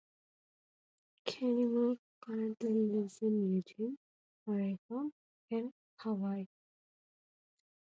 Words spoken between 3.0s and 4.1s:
in Eugene,